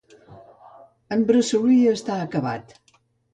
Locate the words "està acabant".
1.93-2.67